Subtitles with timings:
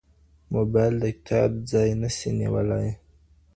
[0.53, 2.87] موبايل د کتاب ځای نه سي نيولای.